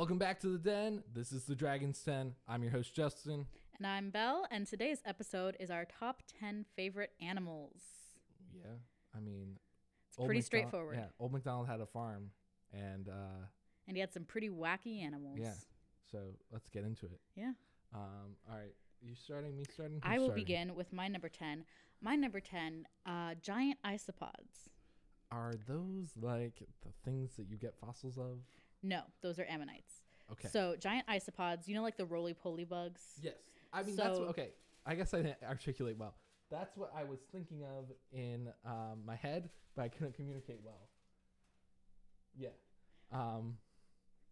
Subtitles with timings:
[0.00, 1.02] Welcome back to the den.
[1.12, 2.32] This is the Dragon's Den.
[2.48, 3.44] I'm your host, Justin.
[3.76, 7.82] And I'm Belle, and today's episode is our top 10 favorite animals.
[8.54, 8.70] Yeah,
[9.14, 9.58] I mean,
[10.08, 10.96] It's pretty McDonald- straightforward.
[10.96, 12.30] Yeah, old McDonald had a farm,
[12.72, 13.44] and uh,
[13.88, 15.38] And he had some pretty wacky animals.
[15.38, 15.52] yeah.
[16.10, 16.18] So
[16.50, 17.20] let's get into it.
[17.36, 17.52] Yeah.
[17.94, 19.54] Um, all right, you starting?
[19.54, 20.00] Me starting?
[20.02, 20.44] I will starting?
[20.46, 21.62] begin with my number 10.
[22.00, 24.70] My number 10, uh, giant isopods.
[25.30, 28.38] Are those like the things that you get fossils of?
[28.82, 30.02] No, those are ammonites.
[30.32, 30.48] Okay.
[30.48, 33.02] So giant isopods, you know, like the roly poly bugs?
[33.20, 33.34] Yes.
[33.72, 34.50] I mean, that's So- what, okay.
[34.86, 36.14] I guess I didn't articulate well.
[36.50, 40.88] That's what I was thinking of in um, my head, but I couldn't communicate well.
[42.36, 42.48] Yeah.
[43.12, 43.58] Um,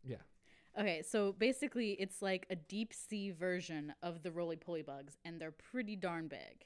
[0.05, 0.17] yeah.
[0.79, 5.41] Okay, so basically, it's like a deep sea version of the roly poly bugs, and
[5.41, 6.65] they're pretty darn big.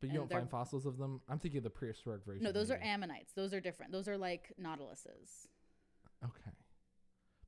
[0.00, 1.20] But you And don't find fossils of them?
[1.28, 2.42] I'm thinking of the prehistoric version.
[2.44, 3.32] No, those are ammonites.
[3.32, 3.92] Those are different.
[3.92, 5.48] Those are like nautiluses.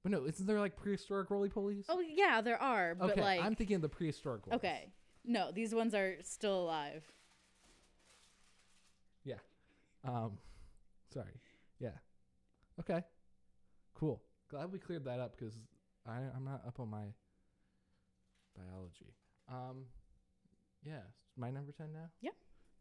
[0.06, 1.86] But no, isn't there like prehistoric roly polies?
[1.88, 3.20] Oh, yeah, there are, but okay.
[3.20, 3.40] like.
[3.42, 4.60] I'm thinking of the prehistoric ones.
[4.60, 4.92] Okay.
[5.24, 7.02] No, these ones are still alive.
[9.24, 9.40] Yeah.
[10.04, 10.38] Um,
[11.12, 11.40] sorry.
[11.80, 11.88] Yeah.
[12.78, 13.02] Okay.
[13.94, 14.22] Cool.
[14.48, 15.54] Glad we cleared that up because
[16.06, 17.06] I'm not up on my
[18.56, 19.12] biology.
[19.50, 19.86] Um,
[20.84, 21.00] yeah.
[21.36, 22.10] My number 10 now?
[22.20, 22.30] Yeah.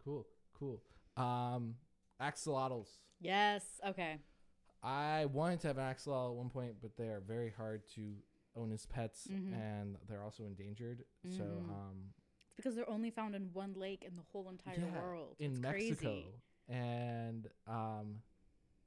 [0.04, 0.28] Cool.
[0.60, 0.84] Cool.
[1.18, 1.74] Um,
[2.22, 2.90] axolotls.
[3.20, 3.64] Yes.
[3.84, 4.20] Okay.
[4.86, 8.14] I wanted to have an axolotl at one point, but they are very hard to
[8.56, 9.54] own as pets Mm-hmm.
[9.54, 11.04] and they're also endangered.
[11.38, 12.14] So, um,
[12.48, 15.36] It's because they're only found in one lake in the whole entire yeah, world.
[15.40, 15.96] in It's Mexico.
[15.98, 16.26] Crazy.
[16.70, 18.16] And um,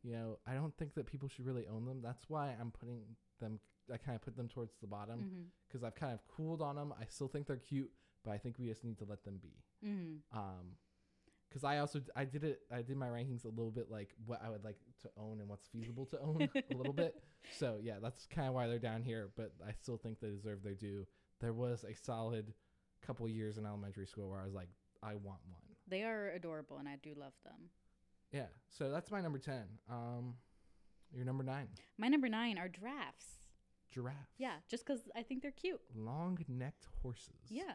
[0.03, 2.01] you know, I don't think that people should really own them.
[2.03, 3.01] That's why I'm putting
[3.41, 3.59] them.
[3.93, 4.95] I kind of put them towards the Mm-hmm.
[4.97, 6.95] bottom because I've kind of cooled on them.
[7.01, 7.91] I still think they're cute,
[8.25, 9.55] but I think we just need to let them be.
[9.87, 10.39] Mm-hmm.
[10.39, 10.77] Um,
[11.49, 12.61] because I also I did it.
[12.71, 15.49] I did my rankings a little bit like what I would like to own and
[15.49, 17.23] what's feasible to own a little bit.
[17.59, 19.31] So yeah, that's kind of why they're down here.
[19.37, 21.07] But I still think they deserve their due.
[21.41, 22.53] There was a solid
[23.07, 24.69] couple years in elementary school where I was like,
[25.03, 25.63] I want one.
[25.87, 27.71] They are adorable, and I do love them.
[28.33, 28.47] Yeah.
[28.69, 29.63] So that's my number 10.
[29.91, 30.35] Um
[31.15, 31.69] your number 9.
[31.97, 33.41] My number nine are giraffes.
[33.91, 34.35] Giraffes.
[34.37, 35.81] Yeah, just because I think they're cute.
[35.95, 37.49] Long-necked horses.
[37.49, 37.73] Yeah.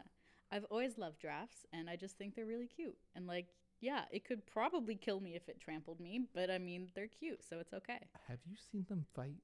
[0.52, 2.96] I've always loved giraffes, and I just think they're really cute.
[3.16, 3.48] And, like,
[3.84, 7.44] yeah, it could probably kill me if it trampled me, but I mean, they're cute,
[7.48, 7.98] so it's okay.
[8.28, 9.36] Have you seen them fight?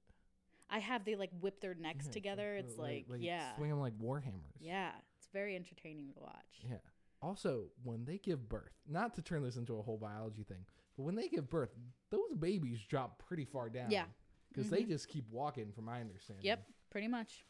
[0.71, 2.57] I have, they like whip their necks Yeah, together.
[2.57, 3.55] It's like, yeah.
[3.57, 4.57] Swing them like war hammers.
[4.61, 4.93] Yeah.
[5.19, 6.65] It's very entertaining to watch.
[6.69, 6.77] Yeah.
[7.21, 10.65] Also, when they give birth, not to turn this into a whole biology thing,
[10.97, 11.71] but when they give birth,
[12.11, 13.91] those babies drop pretty far down.
[13.91, 14.05] Yeah.
[14.49, 16.45] Because they just keep walking, from my understanding.
[16.45, 17.45] Yep, pretty much.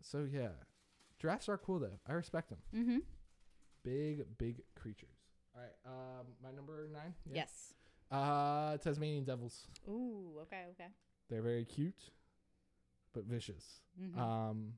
[0.00, 0.48] So, yeah.
[1.20, 1.98] Giraffes are cool, though.
[2.08, 2.58] I respect them.
[2.74, 2.98] Mm-hmm.
[3.84, 5.21] Big, big creatures.
[5.54, 5.72] All right.
[5.86, 7.14] Um, my number nine?
[7.26, 7.36] Yeah.
[7.36, 7.74] Yes.
[8.10, 9.66] Uh, Tasmanian devils.
[9.88, 10.88] Ooh, okay, okay.
[11.30, 12.10] They're very cute,
[13.14, 13.80] but vicious.
[14.00, 14.20] Mm-hmm.
[14.20, 14.72] Um,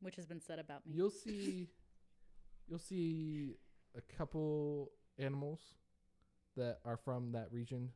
[0.00, 0.92] Which has been said about me.
[0.94, 1.68] you'll see,
[2.68, 3.56] you'll see
[3.96, 5.60] a couple animals
[6.56, 7.90] that are from that region,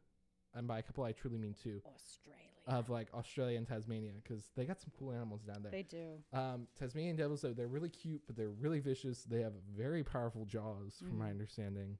[0.54, 2.42] and by a couple I truly mean two Australia.
[2.68, 5.72] Of like Australia and Tasmania because they got some cool animals down there.
[5.72, 6.18] they do.
[6.32, 9.24] Um, Tasmanian devils, though, they're really cute, but they're really vicious.
[9.24, 11.18] They have very powerful jaws, from Mm.
[11.18, 11.98] my understanding.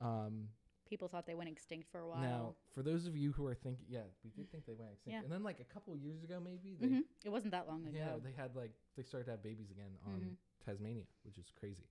[0.00, 0.48] Um,
[0.88, 2.20] People thought they went extinct for a while.
[2.22, 5.14] now, for those of you who are thinking, yeah, we did think they went extinct,
[5.16, 5.22] Yeah.
[5.24, 7.96] and then like a couple years ago, maybe they hmm It wasn't that long ago.
[7.98, 10.36] Yeah, they had like they started to have babies again on Mhm.
[10.64, 11.88] Tasmania, which is crazy.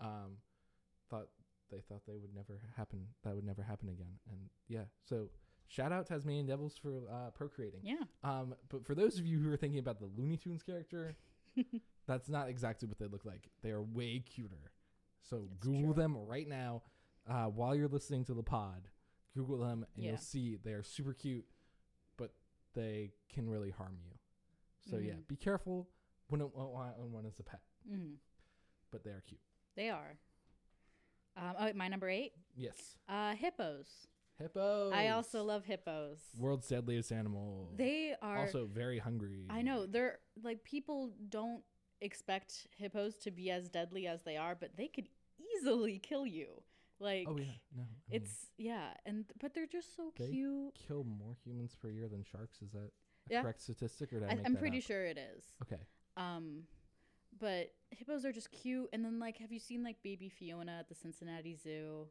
[0.00, 0.38] Um,
[1.10, 1.28] thought
[1.68, 3.14] they thought they would never happen.
[3.22, 4.18] That would never happen again.
[4.30, 5.28] And yeah, so
[5.68, 7.80] shout out Tasmanian Devils for uh, procreating.
[7.82, 7.96] yeah.
[8.24, 11.16] Um, but for those of you who are thinking about the Looney Tunes character,
[12.06, 13.48] that's not exactly what they look like.
[13.62, 14.72] They are way cuter.
[15.22, 16.02] So Google true.
[16.02, 16.82] them right now
[17.28, 18.88] uh, while you're listening to the pod.
[19.36, 20.10] Google them and Yeah.
[20.12, 21.44] you'll see they are super cute,
[22.16, 22.32] but
[22.74, 24.12] they can really harm you.
[24.90, 25.28] So yeah, Mhm.
[25.28, 25.88] be careful.
[26.30, 28.14] Wouldn't own one as a pet, hmm
[28.90, 29.40] but they are cute.
[29.76, 30.18] They are.
[31.36, 34.08] Um, oh, my number eight, Yes, uh, hippos.
[34.38, 34.92] Hippos.
[34.92, 36.18] I also love hippos.
[36.38, 37.72] world's deadliest animal.
[37.76, 38.38] They are.
[38.38, 39.46] also very hungry.
[39.50, 41.62] I know they're like people don't
[42.00, 45.08] expect hippos to be as deadly as they are, but they could
[45.56, 46.62] easily kill you.
[47.00, 47.44] Like Oh yeah,
[47.76, 47.82] no.
[47.82, 50.74] I mean, it's yeah, and but they're just so They cute.
[50.74, 52.60] kill more humans per year than sharks.
[52.62, 52.90] Is that
[53.30, 53.42] a Yeah.
[53.42, 54.84] correct statistic, or did I, I, that pretty up?
[54.84, 55.44] sure it is.
[55.62, 55.80] Okay.
[56.16, 56.64] Um,
[57.38, 58.88] but hippos are just cute.
[58.92, 62.08] And then like, have you seen like baby Fiona at the Cincinnati Zoo?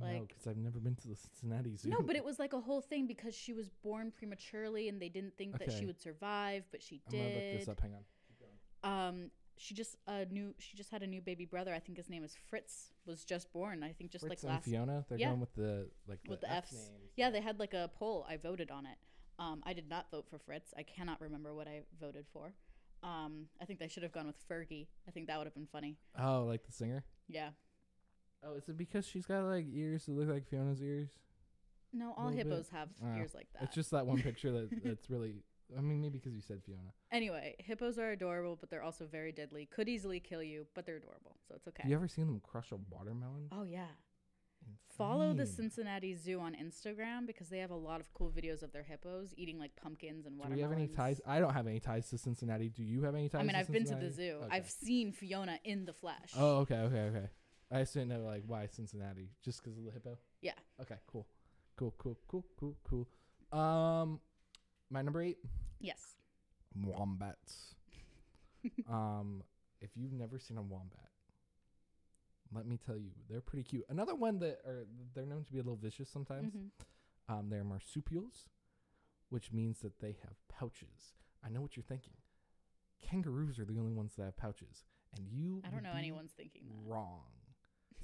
[0.00, 1.88] No, because I've never been to the Cincinnati Zoo.
[1.88, 5.08] No, but it was like a whole thing because she was born prematurely and they
[5.08, 5.78] didn't think that Okay.
[5.80, 7.60] she would survive, but she I'm gonna look did.
[7.60, 7.80] this up.
[7.80, 8.04] Hang on.
[8.82, 11.72] Um, she just a new she just had a new baby brother.
[11.72, 12.90] I think his name is Fritz.
[13.06, 13.82] Was just born.
[13.82, 15.04] I think just Fritz like and last Fiona.
[15.08, 15.28] They're Yeah.
[15.28, 16.72] going with the like with the, the F F's.
[16.74, 17.12] names.
[17.16, 18.26] Yeah, they had like a poll.
[18.28, 18.98] I voted on it.
[19.38, 20.74] Um, I did not vote for Fritz.
[20.76, 22.52] I cannot remember what I voted for.
[23.02, 24.86] Um, I think they should have gone with Fergie.
[25.06, 25.98] I think that would have been funny.
[26.18, 27.04] Oh, like the singer.
[27.28, 27.50] Yeah.
[28.46, 31.08] Oh, is it because she's got like ears that look like Fiona's ears?
[31.92, 32.46] No, all Little bit.
[32.52, 33.62] hippos have Oh, ears like that.
[33.64, 35.42] It's just that one picture that that's really.
[35.76, 36.92] I mean, maybe because you said Fiona.
[37.10, 39.66] Anyway, hippos are adorable, but they're also very deadly.
[39.66, 41.82] Could easily kill you, but they're adorable, so it's okay.
[41.84, 43.48] Have you ever seen them crush a watermelon?
[43.50, 43.86] Oh yeah.
[44.96, 45.70] Follow the Insane.
[45.70, 49.34] Cincinnati Zoo on Instagram because they have a lot of cool videos of their hippos
[49.36, 50.56] eating like pumpkins and Do watermelons.
[50.56, 51.20] we have any ties?
[51.26, 52.68] I don't have any ties to Cincinnati.
[52.70, 53.40] Do you have any ties?
[53.40, 54.14] I mean, I've been to the Cincinnati?
[54.40, 54.44] zoo.
[54.44, 54.56] Okay.
[54.56, 56.30] I've seen Fiona in the flesh.
[56.36, 57.26] Oh, okay, okay, okay.
[57.74, 60.16] I just didn't know like why Cincinnati, just because of the hippo.
[60.40, 60.52] Yeah.
[60.80, 60.96] Okay.
[61.06, 61.26] Cool.
[61.76, 61.94] Cool.
[61.98, 62.16] Cool.
[62.28, 62.44] Cool.
[62.58, 62.76] Cool.
[62.84, 63.58] Cool.
[63.58, 64.20] Um,
[64.90, 65.38] my number eight,
[65.80, 66.14] Yes.
[66.76, 67.74] wombats.
[68.88, 69.42] um,
[69.80, 71.10] if you've never seen a wombat,
[72.54, 73.84] let me tell you, they're pretty cute.
[73.88, 76.54] Another one that are they're known to be a little vicious sometimes.
[76.54, 76.70] Mhm.
[77.28, 78.48] Um, they're marsupials,
[79.30, 81.14] which means that they have pouches.
[81.44, 82.14] I know what you're thinking.
[83.02, 84.84] Kangaroos are the only ones that have pouches,
[85.16, 85.60] and you.
[85.64, 86.90] I don't know anyone's thinking that.
[86.92, 87.24] wrong.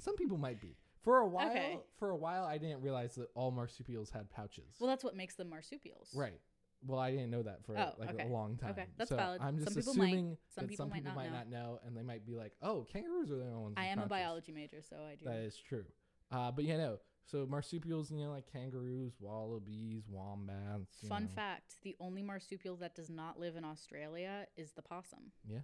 [0.01, 0.75] Some people might be.
[1.03, 1.79] For a while, Okay.
[1.97, 4.75] for a while, I didn't realize that all marsupials had pouches.
[4.79, 6.13] Well, that's what makes them marsupials.
[6.15, 6.39] right.
[6.83, 8.23] Well, I didn't know that for Oh, like okay.
[8.25, 8.71] a long time.
[8.71, 9.39] Okay, that's so valid.
[9.39, 11.37] I'm just Some people might, assuming some that people some might people not might know.
[11.37, 13.89] not know, and they might be like, "Oh, kangaroos are the only ones." I with
[13.91, 15.25] am a pouches." biology major, so I do.
[15.25, 15.85] That is true.
[16.31, 16.99] Uh, but yeah, no.
[17.25, 21.03] So marsupials, you know, like kangaroos, wallabies, wombats.
[21.03, 21.29] you Fun know.
[21.29, 25.31] fact: the only marsupial that does not live in Australia is the possum.
[25.47, 25.59] Yeah.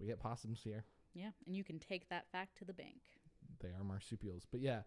[0.00, 0.84] We get possums here.
[1.14, 3.02] Yeah, and you can take that fact to the bank.
[3.60, 4.46] They are marsupials.
[4.50, 4.80] But yeah,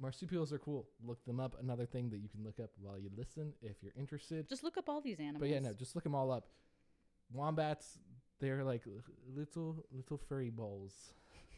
[0.00, 0.88] marsupials are cool.
[1.04, 1.56] Look them up.
[1.60, 4.48] Another thing that you can look up while you listen if you're interested.
[4.48, 5.40] Just look up all these animals.
[5.40, 6.46] But yeah, no, just look them all up.
[7.32, 7.98] Wombats,
[8.40, 8.82] they're like
[9.34, 10.92] little little furry balls.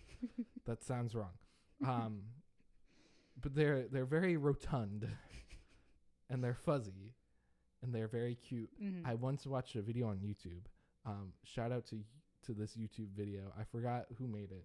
[0.66, 1.32] that sounds wrong.
[1.86, 2.22] Um,
[3.40, 5.06] but they're they're very rotund,
[6.30, 7.14] and they're fuzzy,
[7.82, 8.70] and they're very cute.
[8.82, 9.02] Mhm.
[9.06, 10.62] I once watched a video on YouTube.
[11.06, 12.02] Um, shout out to
[12.46, 13.52] to this YouTube video.
[13.58, 14.64] I forgot who made it,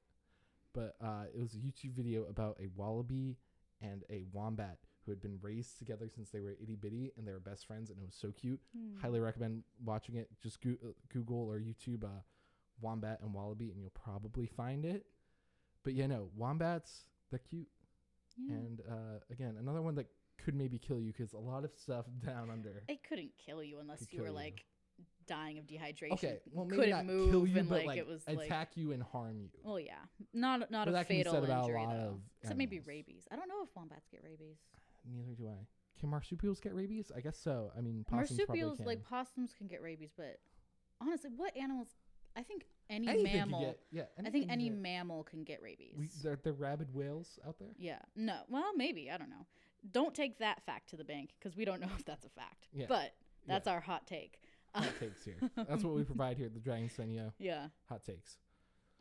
[0.73, 3.37] but uh, it was a YouTube video about a wallaby
[3.81, 7.31] and a wombat who had been raised together since they were itty bitty, and they
[7.33, 8.59] were best friends, and it was so cute.
[8.75, 8.99] Hmm.
[9.01, 10.29] Highly recommend watching it.
[10.41, 12.21] Just go- uh, Google or YouTube uh,
[12.81, 15.05] wombat and wallaby, and you'll probably find it.
[15.83, 17.67] But yeah, no, wombats they're cute,
[18.37, 18.53] Yeah.
[18.55, 20.07] and uh, again, another one that
[20.43, 22.83] could maybe kill you because a lot of stuff down under.
[22.87, 24.33] it couldn't kill you unless you were you.
[24.33, 24.63] like
[25.27, 26.13] dying of dehydration.
[26.13, 28.45] Okay, well maybe couldn't not move kill you, and but like, like, it was like
[28.47, 29.49] attack you and harm you.
[29.63, 29.93] well, yeah,
[30.33, 32.07] not not But a that can be fatal a injury lot though.
[32.09, 33.27] of Except maybe rabies.
[33.31, 34.57] I don't know if wombats get rabies.
[35.05, 35.65] Neither do I.
[35.99, 37.11] Can marsupials get rabies?
[37.15, 37.71] I guess so.
[37.77, 38.85] I mean, possums Marsupials, can.
[38.85, 40.39] like possums, can get rabies, but
[41.01, 41.89] honestly, what animals?
[42.35, 43.61] I think any Anything mammal.
[43.61, 45.95] get- yeah, I think any get- mammal can get rabies.
[45.97, 47.69] We, there, there are rabid whales out there.
[47.77, 47.99] yeah.
[48.15, 48.39] No.
[48.49, 49.09] Well, maybe.
[49.11, 49.45] I don't know.
[49.91, 52.67] Don't take that fact to the bank because we don't know if that's a fact.
[52.73, 52.87] Yeah.
[52.89, 53.13] But
[53.47, 54.39] that's our hot take.
[54.75, 55.35] Hot takes here.
[55.55, 57.31] That's what we provide here at the Dragon Senyo.
[57.39, 57.67] Yeah.
[57.89, 58.37] Hot takes.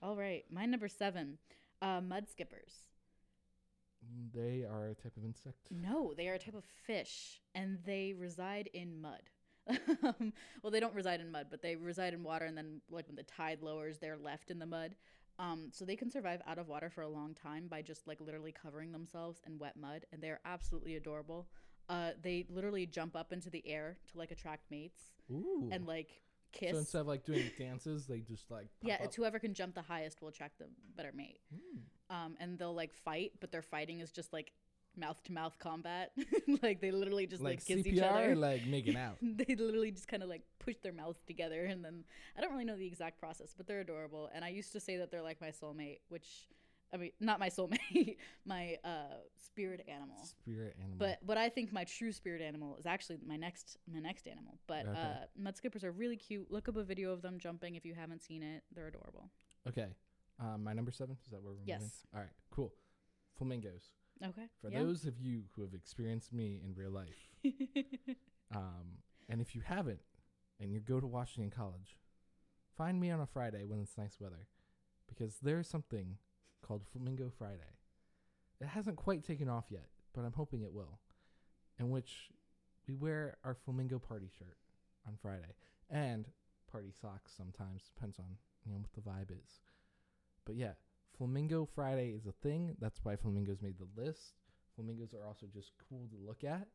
[0.02, 0.44] All right.
[0.50, 1.38] My number seven,
[1.80, 2.88] uh, mud skippers.
[4.34, 5.68] They are a type of insect.
[5.70, 9.22] No, they are a type of fish, and they reside in mud.
[10.62, 13.16] Well, they don't reside in mud, but they reside in water, and then like when
[13.16, 14.94] the tide lowers, they're left in the mud.
[15.38, 18.20] Um, so they can survive out of water for a long time by just like
[18.20, 21.48] literally covering themselves in wet mud, and they're absolutely adorable.
[21.88, 25.68] Uh, they literally jump up into the air to like attract mates Ooh.
[25.70, 26.22] and like
[26.52, 26.72] kiss.
[26.72, 29.00] so instead of like doing dances, they just like yeah, up.
[29.02, 31.40] it's whoever can jump the highest will attract the better mate.
[31.54, 32.14] Mm.
[32.14, 34.52] Um, and they'll like fight, but their fighting is just like
[34.96, 36.12] mouth to mouth combat.
[36.62, 38.32] like they literally just like, like kiss CPR each other.
[38.32, 39.16] or like making out.
[39.22, 42.04] they literally just kind of like push their mouths together and then
[42.36, 44.30] I don't really know the exact process, but they're adorable.
[44.34, 46.48] And I used to say that they're like my soulmate, which
[46.94, 50.22] I mean, not my soulmate, my uh, spirit animal.
[50.24, 50.96] Spirit animal.
[50.98, 54.58] But what I think my true spirit animal is actually my next my next animal.
[54.66, 55.00] But Okay.
[55.00, 56.50] uh, mud skippers are really cute.
[56.50, 58.62] Look up a video of them jumping if you haven't seen it.
[58.74, 59.30] They're adorable.
[59.68, 59.88] okay,
[60.38, 61.68] um, my number seven is that where we're moving?
[61.80, 62.06] Yes.
[62.14, 62.72] All right, cool.
[63.38, 63.92] Flamingos.
[64.24, 64.48] Okay.
[64.60, 64.80] For yeah.
[64.80, 67.30] those of you who have experienced me in real life,
[68.54, 70.00] um, and if you haven't,
[70.60, 71.96] and you go to Washington College,
[72.76, 74.46] find me on a Friday when it's nice weather,
[75.08, 76.18] because there's something
[76.62, 77.76] called Flamingo Friday.
[78.60, 80.98] It hasn't quite taken off yet, but I'm hoping it will.
[81.78, 82.30] In which
[82.86, 84.56] we wear our flamingo party shirt
[85.06, 85.54] on Friday
[85.90, 86.26] and
[86.70, 88.26] party socks sometimes depends on
[88.64, 89.60] you know what the vibe is.
[90.44, 90.72] But yeah,
[91.18, 92.76] Flamingo Friday is a thing.
[92.80, 94.34] That's why flamingos made the list.
[94.74, 96.66] Flamingos are also just cool to look at.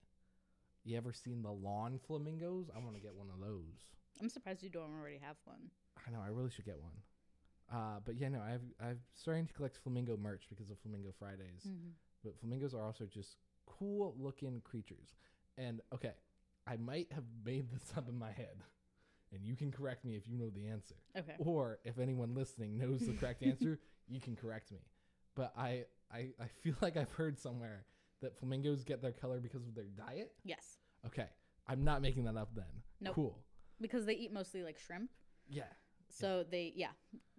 [0.84, 2.70] You ever seen the lawn flamingos?
[2.74, 3.92] I want to get one of those.
[4.22, 5.72] I'm surprised you don't already have one.
[6.06, 6.94] I know I really should get one.
[7.72, 11.68] Uh, but yeah, no, I've I've starting to collect flamingo merch because of Flamingo Fridays.
[11.68, 11.90] Mm-hmm.
[12.24, 15.16] But flamingos are also just cool looking creatures.
[15.58, 16.14] And okay,
[16.66, 18.62] I might have made this up in my head,
[19.34, 20.96] and you can correct me if you know the answer.
[21.18, 21.36] Okay.
[21.40, 24.80] Or if anyone listening knows the correct answer, you can correct me.
[25.36, 27.86] But I, I, I feel like I've heard somewhere
[28.22, 30.32] that flamingos get their color because of their diet.
[30.44, 30.78] Yes.
[31.06, 31.28] Okay,
[31.68, 32.66] I'm not making that up then.
[33.02, 33.16] Nope.
[33.16, 33.40] Cool.
[33.80, 35.12] Because they eat mostly like shrimp.
[35.48, 35.64] Yeah,
[36.10, 36.92] So they yeah,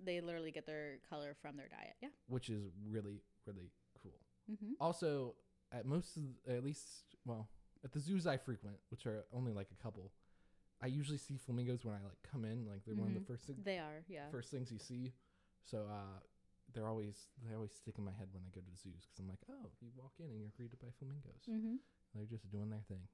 [0.02, 1.94] they literally get their color from their diet.
[2.02, 2.08] Yeah.
[2.28, 3.70] which is really really
[4.02, 4.20] cool.
[4.50, 4.72] Mm-hmm.
[4.80, 5.34] Also,
[5.72, 7.48] at most, of the- at least, well,
[7.84, 10.12] at the zoos I frequent, which are only like a couple,
[10.82, 12.66] I usually see flamingos when I like come in.
[12.66, 13.64] Like they're one of the first things.
[13.64, 14.04] They are.
[14.08, 14.28] Yeah.
[14.30, 15.12] first things you see.
[15.64, 16.20] So uh,
[16.72, 19.18] they're always they always stick in my head when I go to the zoos because
[19.18, 21.44] I'm like, oh, you walk in and you're greeted by flamingos.
[21.50, 21.76] Mm-hmm.
[22.14, 23.08] They're just doing their thing.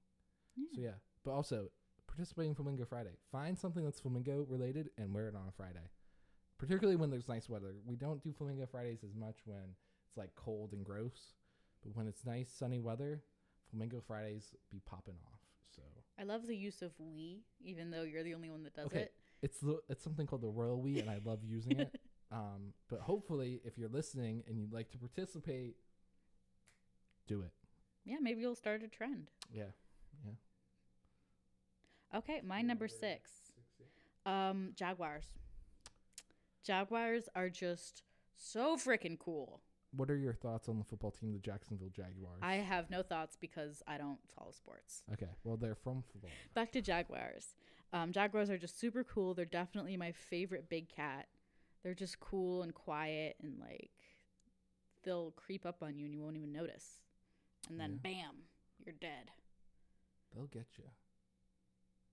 [0.57, 0.67] Yeah.
[0.75, 1.71] So yeah, but also
[2.15, 3.17] participate in Flamingo Friday.
[3.33, 5.91] Find something that's flamingo related and wear it on a Friday.
[6.59, 7.75] Particularly when there's nice weather.
[7.85, 9.75] We don't do Flamingo Fridays as much when
[10.09, 11.35] it's like cold and gross,
[11.83, 13.23] but when it's nice sunny weather,
[13.71, 15.41] Flamingo Fridays be popping off.
[15.75, 15.83] So
[16.19, 19.01] I love the use of we, even though you're the only one that does Okay.
[19.01, 19.15] it.
[19.43, 21.95] it's the, it's something called the royal we, and I love using it.
[22.33, 25.77] Um, but hopefully, if you're listening and you'd like to participate,
[27.29, 27.53] do it.
[28.05, 29.31] Yeah, maybe you'll start a trend.
[29.53, 29.65] Yeah,
[30.25, 30.33] yeah,
[32.15, 33.31] Okay, my number six.
[34.25, 35.27] Um, Jaguars.
[36.65, 38.03] Jaguars are just
[38.37, 39.61] so freaking cool.
[39.97, 42.41] What are your thoughts on the football team, the Jacksonville Jaguars?
[42.43, 45.03] I have no thoughts because I don't follow sports.
[45.13, 46.35] okay, well they're from Florida.
[46.55, 47.55] Back to Jaguars.
[47.93, 49.35] Um, Jaguars are just super cool.
[49.35, 51.29] They're definitely my favorite big cat.
[51.83, 53.91] They're just cool and quiet and like
[55.05, 57.03] they'll creep up on you and you won't even notice.
[57.69, 58.47] And then bam,
[58.85, 59.31] you're dead.
[60.35, 60.85] They'll get you.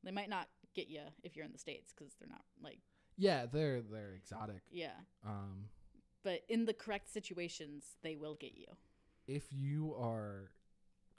[0.04, 2.80] They might not get you if you're in the states because they're not like
[3.18, 4.62] Yeah, they're they're exotic.
[4.72, 4.94] yeah.
[5.26, 5.66] Um,
[6.24, 8.68] But in the correct situations, they will get you.
[9.28, 10.52] if you are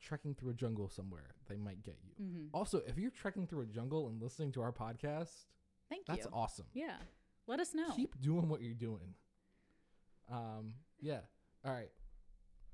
[0.00, 2.14] trekking through a jungle somewhere, they might get you.
[2.24, 2.46] Mm-hmm.
[2.52, 5.46] Also, if you're trekking through a jungle and listening to our podcast,
[5.88, 6.30] Thank that's you.
[6.32, 6.66] awesome.
[6.74, 6.96] Yeah.
[7.46, 7.90] Let us know.
[7.94, 9.14] Keep doing what you're doing.
[10.30, 11.20] Um, yeah.
[11.64, 11.90] All right.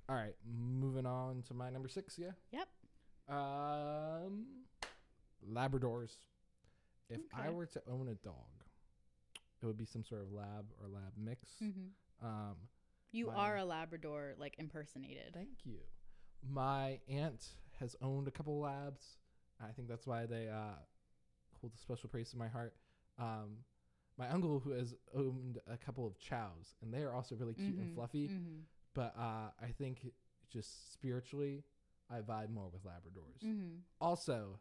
[0.08, 0.34] All right.
[0.46, 2.18] Moving on to my number six.
[2.18, 2.32] Yeah.
[2.52, 2.68] Yep.
[3.28, 4.46] Um,
[5.47, 6.12] Labradors.
[7.11, 8.35] If I were to own a dog,
[9.62, 11.49] it would be some sort of lab or lab mix.
[11.62, 12.26] Mm-hmm.
[12.26, 12.57] Um,
[13.11, 15.33] You My- are a Labrador, like impersonated.
[15.33, 15.78] Thank you.
[16.49, 17.47] My aunt
[17.80, 19.16] has owned a couple labs.
[19.61, 20.76] I think that's why they uh,
[21.61, 22.75] hold a special place in my heart.
[23.18, 23.64] Um,
[24.18, 27.76] my uncle, who has owned a couple of chows, and they are also really cute
[27.78, 28.28] and Mhm, fluffy.
[28.28, 28.62] mhm,
[28.95, 30.12] But uh, I think
[30.50, 31.64] just spiritually,
[32.11, 33.42] I vibe more with Labradors.
[33.42, 33.80] mhm.
[34.00, 34.61] Also,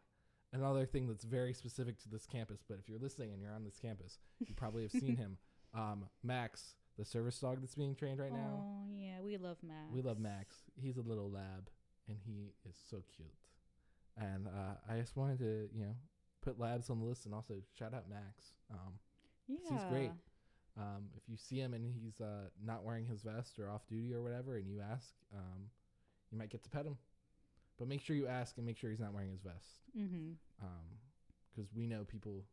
[0.52, 3.64] another thing that's very specific to this campus, but if you're listening and you're on
[3.64, 5.36] this campus, you probably have seen him.
[5.74, 8.64] Um, Max, the service dog that's being trained right now.
[8.64, 9.92] Oh yeah, we love Max.
[9.92, 10.56] We love Max.
[10.80, 11.68] He's a little lab,
[12.08, 13.28] and he is so cute.
[14.16, 15.94] And uh, I just wanted to, you know,
[16.42, 18.54] put labs on the list and also shout out Max.
[18.72, 18.94] Um,
[19.46, 20.10] 'cause he's great.
[20.76, 24.14] Um, if you see him and he's uh, not wearing his vest or off duty
[24.14, 25.70] or whatever, and you ask, um,
[26.30, 26.96] you might get to pet him.
[27.78, 29.66] But make sure you ask and make sure he's not wearing his vest,
[29.96, 30.32] Mm-hmm.
[31.54, 32.44] because we know people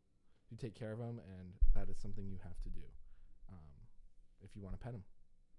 [0.50, 2.82] who take care of him, and that is something you have to do
[3.50, 3.58] um,
[4.42, 5.02] if you want to pet him.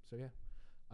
[0.09, 0.27] So yeah,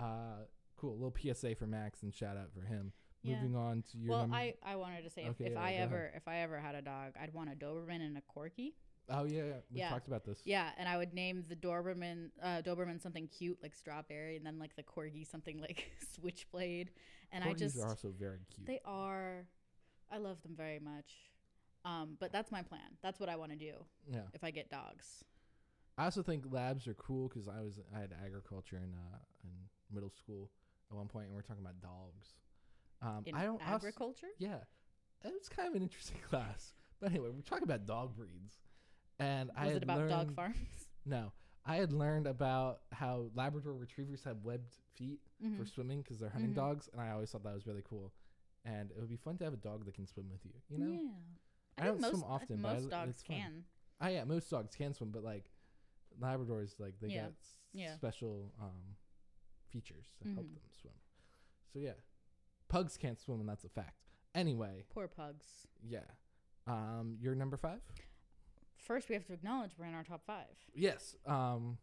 [0.03, 0.45] uh,
[0.77, 0.91] cool.
[0.93, 2.91] A little PSA for Max and shout out for him.
[3.21, 3.35] Yeah.
[3.41, 4.35] Moving on to your Well, number.
[4.35, 5.81] I, I wanted to say if, Okay, if yeah, I go ahead.
[5.83, 8.73] ever if I ever had a dog, I'd want a Doberman and a Corgi.
[9.09, 9.89] Oh yeah, yeah, we Yeah.
[9.89, 10.39] talked about this.
[10.45, 14.59] Yeah, and I would name the Doberman uh, Doberman something cute like strawberry, and then
[14.59, 16.91] like the Corgi something like switchblade.
[17.31, 18.67] And I just are also very cute.
[18.67, 19.45] they are,
[20.11, 21.13] I love them very much.
[21.85, 22.97] Um, but that's my plan.
[23.01, 23.73] That's what I want to do
[24.07, 24.21] yeah.
[24.33, 25.25] if I get dogs.
[25.97, 29.51] I also think labs are cool because I was I had agriculture in uh, in
[29.93, 30.49] middle school
[30.91, 32.35] at one point, and we're talking about dogs.
[33.01, 34.29] Um, In I don't I also- agriculture.
[34.39, 34.59] yeah,
[35.25, 36.73] it was kind of an interesting class.
[37.01, 38.55] But anyway, we're talking about dog breeds,
[39.19, 40.57] and I Was it about dog farms?
[41.05, 41.33] No,
[41.65, 45.57] I had learned about how Labrador retrievers have webbed feet Mhm.
[45.57, 46.55] for swimming because they're hunting Mhm.
[46.55, 48.13] dogs, and I always thought that was really cool.
[48.63, 50.53] And it would be fun to have a dog that can swim with you.
[50.69, 50.87] You know?
[50.91, 51.11] Yeah.
[51.77, 53.35] I think don't most, swim often, but I most l- dogs it's fun.
[53.35, 53.65] can.
[53.99, 55.51] Oh yeah, most dogs can swim, but like
[56.19, 57.23] Labradors, like they Yeah.
[57.23, 57.95] got s- Yeah.
[57.95, 58.95] special um,
[59.67, 60.53] features to help Mhm.
[60.53, 60.93] them swim.
[61.73, 61.95] So yeah,
[62.69, 63.97] pugs can't swim, and that's a fact.
[64.35, 65.67] Anyway, Poor pugs.
[65.81, 66.05] yeah.
[66.67, 67.81] Um, you're number five.
[68.83, 70.45] First, we have to acknowledge we're in our top five.
[70.75, 71.15] Yes.
[71.25, 71.77] Um,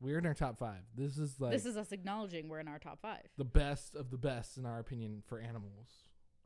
[0.00, 0.82] we're in our top five.
[0.94, 3.26] This is like this is us acknowledging we're in our top five.
[3.36, 5.88] the best of the best in our opinion for animals.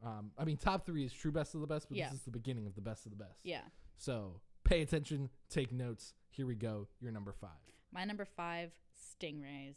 [0.04, 2.06] Um, I mean, top three is true best of the best, but Yeah.
[2.08, 3.38] this is the beginning of the best of the best.
[3.44, 3.60] Yeah.
[3.98, 6.14] So pay attention, take notes.
[6.30, 6.88] Here we go.
[7.00, 7.50] You're number five.
[7.92, 9.76] My number five, stingrays.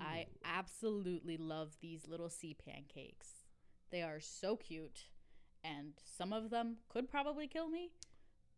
[0.00, 3.28] I absolutely love these little sea pancakes.
[3.90, 5.04] They are so cute.
[5.62, 7.90] and some of them could probably kill me.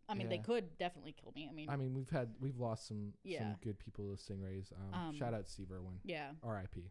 [0.08, 0.42] I mean, they Yeah.
[0.42, 1.48] could definitely kill me.
[1.48, 3.38] I mean, I mean, we've had we've lost some Yeah.
[3.40, 4.72] some good people to stingrays.
[4.72, 6.90] Um, Um, shout out Steve Irwin, yeah, R.I.P.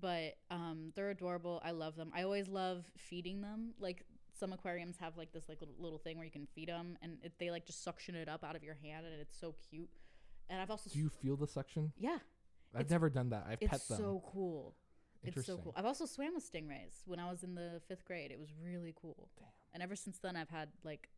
[0.00, 1.60] but um, they're adorable.
[1.64, 2.10] I love them.
[2.14, 3.74] I always love feeding them.
[3.78, 4.04] Like
[4.38, 7.18] some aquariums have like this like little, little thing where you can feed them, and
[7.22, 9.90] it, they like just suction it up out of your hand, and it's so cute.
[10.50, 11.92] And I've also Do you feel the suction?
[11.96, 12.18] yeah,
[12.74, 13.46] I've It's- never done that.
[13.46, 13.98] I've it's pet them.
[13.98, 14.74] so cool.
[15.22, 15.56] It's Interesting.
[15.56, 15.72] so cool.
[15.74, 18.30] I've also swam with stingrays when I was in the fifth grade.
[18.30, 19.28] It was really cool.
[19.36, 19.48] Damn.
[19.74, 21.10] And ever since then, I've had like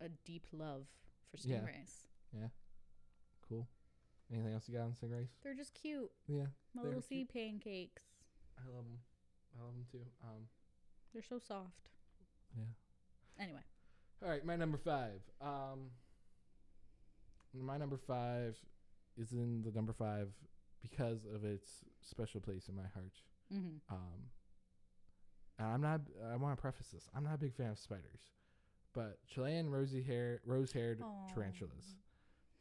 [0.00, 0.86] a deep love
[1.30, 2.06] for stingrays.
[2.32, 2.40] Yeah.
[2.40, 2.50] stingrays.
[3.48, 3.68] Cool.
[4.32, 5.28] Anything else you got on stingrays?
[5.42, 7.08] They're just cute, Yeah, my little cute.
[7.08, 8.02] sea pancakes.
[8.58, 8.98] I love them.
[9.58, 10.06] I love them too.
[10.22, 10.42] Um,
[11.12, 11.88] They're so soft.
[12.56, 13.42] yeah.
[13.42, 13.60] Anyway,
[14.22, 15.20] All right, my number five.
[15.40, 15.90] Um,
[17.54, 18.56] my number five
[19.16, 20.28] is in the number five
[20.82, 21.68] because of its
[22.02, 23.12] special place in my heart.
[23.52, 23.92] mm-hmm.
[23.94, 24.30] Um,
[25.58, 26.00] and I'm not.
[26.32, 27.08] I want to preface this.
[27.14, 28.22] I'm not a big fan of spiders,
[28.94, 31.00] but Chilean rosy hair, rose-haired
[31.34, 31.96] tarantulas.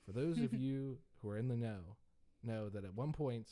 [0.06, 1.98] For those of you who are in the know,
[2.44, 3.48] know that at one point,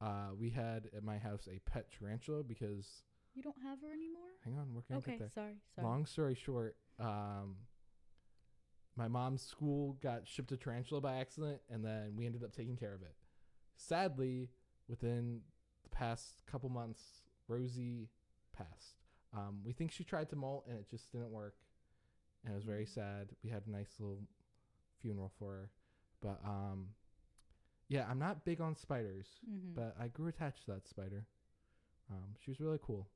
[0.00, 3.02] uh, we had at my house a pet tarantula because.
[3.34, 4.30] you don't have her anymore.
[4.44, 5.28] Hang on, we're gonna Okay, get there.
[5.30, 5.86] sorry, sorry.
[5.86, 7.56] Long story short, um,
[8.96, 12.76] my mom's school got shipped a tarantula by accident, and then we ended up taking
[12.76, 13.14] care of it.
[13.76, 14.50] Sadly,
[14.88, 15.40] within
[15.82, 17.02] the past couple months,
[17.48, 18.08] Rosie
[18.56, 19.03] passed.
[19.36, 21.56] Um, we think she tried to molt, and it just didn't work,
[22.44, 23.28] and it was very sad.
[23.42, 24.20] We had a nice little
[25.00, 25.70] funeral for her,
[26.20, 26.88] but um,
[27.88, 29.74] yeah, I'm not big on spiders, mm-hmm.
[29.74, 31.26] but I grew attached to that spider.
[32.10, 33.08] Um, she was really cool.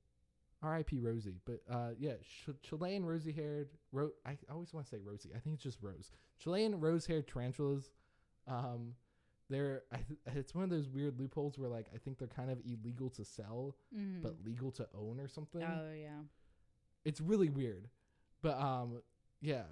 [0.63, 0.99] R.I.P.
[0.99, 1.41] Rosie.
[1.45, 3.69] But uh, yeah, Ch- Chilean rosy haired.
[3.93, 5.31] Ro- I always want to say Rosie.
[5.35, 6.11] I think it's just Rose.
[6.39, 7.91] Chilean rose haired tarantulas.
[8.47, 8.95] Um,
[9.51, 9.83] they're.
[9.93, 12.59] I th- it's one of those weird loopholes where like I think they're kind of
[12.65, 14.23] illegal to sell, mm-hmm.
[14.23, 15.63] but legal to own or something.
[15.63, 16.21] oh yeah.
[17.05, 17.89] It's really weird.
[18.43, 19.03] But um,
[19.41, 19.63] yeah,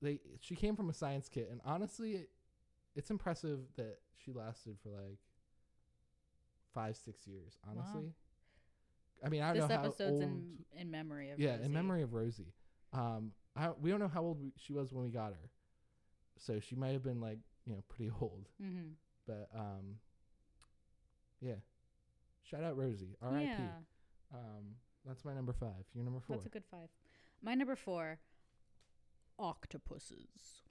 [0.00, 0.20] they.
[0.40, 2.30] She came from a science kit, and honestly, it,
[2.94, 5.18] it's impressive that she lasted for like
[6.74, 7.58] five six years.
[7.66, 7.74] Wow.
[7.76, 8.12] Honestly.
[9.24, 10.22] I mean, I don't this know how episode's old.
[10.22, 11.64] in in memory of yeah, Rosie.
[11.64, 12.52] in memory of Rosie.
[12.92, 15.50] Um, I, we don't know how old we, she was when we got her,
[16.38, 18.48] so she might have been like you know pretty old.
[18.62, 18.92] Mm-hmm.
[19.26, 19.96] But um,
[21.40, 21.56] yeah,
[22.42, 23.16] shout out Rosie.
[23.22, 23.44] R.I.P.
[23.46, 23.68] Yeah,
[24.34, 25.84] Um, that's my number five.
[25.94, 26.36] Your number four.
[26.36, 26.88] that's a good five.
[27.42, 28.18] My number four,
[29.38, 30.62] octopuses.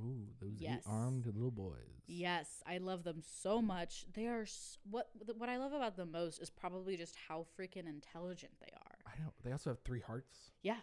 [0.00, 0.78] Ooh, those Yes.
[0.86, 2.02] eight-armed little boys.
[2.06, 4.06] Yes, I love them so much.
[4.12, 7.86] They are s- what what I love about them most is probably just how freaking
[7.88, 8.98] intelligent they are.
[9.06, 9.32] I know.
[9.42, 10.52] They also have three hearts.
[10.62, 10.80] Yeah,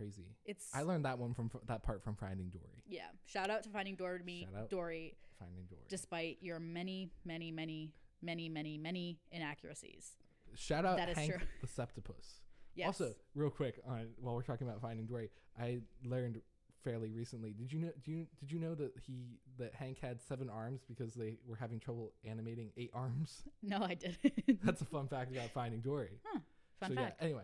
[0.00, 0.26] crazy.
[0.44, 2.82] it's I learned that one from f- that part from Finding Dory.
[2.88, 3.08] yeah.
[3.26, 4.70] Shout out to Finding Dory, Shout out.
[4.70, 5.82] Dory, Finding Dory.
[5.88, 10.12] despite your many, many, many, many, many, many inaccuracies.
[10.54, 11.46] shout out that is Hank true.
[11.60, 12.40] the Septopus.
[12.74, 12.86] Yes.
[12.86, 16.40] Also, real quick, on while we're talking about Finding Dory, I learned
[16.84, 17.52] fairly recently.
[17.52, 17.90] Did you know?
[18.04, 21.56] Do you did you know that he that Hank had seven arms because they were
[21.56, 23.42] having trouble animating eight arms?
[23.62, 24.62] no, I didn't.
[24.64, 26.20] That's a fun fact about Finding Dory.
[26.80, 27.16] Fun so fact.
[27.20, 27.24] yeah.
[27.26, 27.42] Anyway,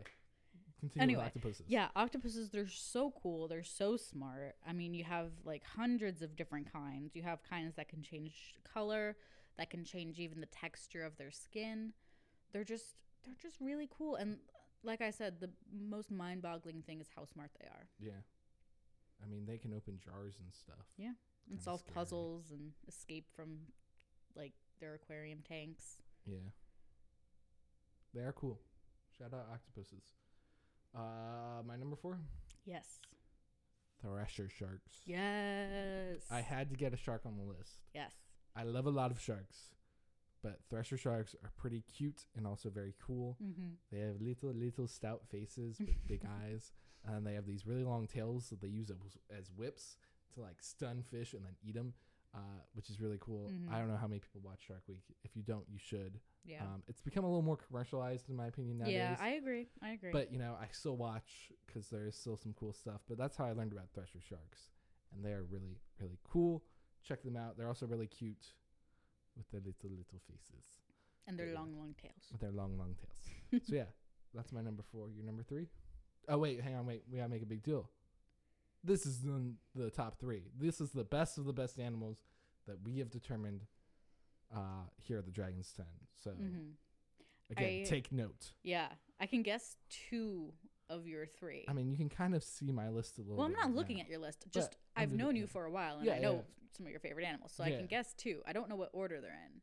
[0.80, 1.66] continue Anyway, with octopuses.
[1.68, 3.48] Yeah, octopuses, they're so cool.
[3.48, 4.56] They're so smart.
[4.66, 7.14] I mean, you have like hundreds of different kinds.
[7.14, 9.16] You have kinds that can change color,
[9.58, 11.92] that can change even the texture of their skin.
[12.52, 14.16] They're just they're just really cool.
[14.16, 14.38] And
[14.82, 17.88] like I said, the most mind-boggling thing is how smart they are.
[17.98, 18.22] Yeah.
[19.22, 20.86] I mean, they can open jars and stuff.
[20.96, 21.12] Yeah.
[21.50, 21.94] And solve scary.
[21.94, 23.58] puzzles and escape from
[24.36, 26.02] like their aquarium tanks.
[26.26, 26.50] Yeah.
[28.14, 28.60] They are cool.
[29.18, 30.04] Shout out octopuses.
[30.96, 32.18] Uh, my number four,
[32.64, 33.00] Yes.
[34.00, 35.00] thresher sharks.
[35.04, 36.22] Yes.
[36.30, 37.80] I had to get a shark on the list.
[37.94, 38.12] Yes.
[38.54, 39.74] I love a lot of sharks,
[40.42, 43.36] but thresher sharks are pretty cute and also very cool.
[43.42, 43.68] Mm-hmm.
[43.92, 46.72] They have little, little stout faces with big eyes,
[47.04, 49.98] and they have these really long tails that they use as, as whips
[50.34, 51.92] to like stun fish and then eat them,
[52.36, 53.50] uh, which is really cool.
[53.50, 53.72] Mhm.
[53.72, 55.02] I don't know how many people watch Shark Week.
[55.24, 56.20] If you don't, you should.
[56.44, 56.62] Yeah.
[56.62, 58.94] Um, it's become a little more commercialized, in my opinion, nowadays.
[58.94, 59.68] yeah, I agree.
[59.82, 60.12] I agree.
[60.12, 63.00] But you know, I still watch because there is still some cool stuff.
[63.08, 64.70] But that's how I learned about thresher sharks,
[65.14, 66.62] and they are really, really cool.
[67.02, 67.56] Check them out.
[67.56, 68.52] They're also really cute
[69.36, 70.64] with their little, little faces,
[71.26, 71.54] and their yeah.
[71.54, 72.28] long, long tails.
[72.30, 73.62] with their long, long tails.
[73.66, 73.86] so yeah,
[74.34, 75.08] that's my number four.
[75.10, 75.68] Your number three?
[76.28, 77.02] Oh wait, hang on, wait.
[77.10, 77.88] We gotta make a big deal.
[78.86, 80.44] This is the, the top three.
[80.56, 82.18] This is the best of the best animals
[82.66, 83.62] that we have determined
[84.54, 85.86] uh, here at the Dragon's Den.
[86.22, 86.70] So hmm
[87.50, 88.52] again, I- take note.
[88.62, 88.88] Yeah,
[89.20, 89.76] I can guess
[90.08, 90.52] two
[90.88, 91.64] of your three.
[91.68, 93.36] I mean, you can kind of see my list a little.
[93.36, 94.04] well, I'm not looking now.
[94.04, 94.46] at your list.
[94.52, 95.42] Just I'm I've known yeah.
[95.42, 96.40] you for a while, and Yeah, I know yeah.
[96.76, 98.40] some of your favorite animals, so I can guess two.
[98.46, 99.60] I don't know what order they're in.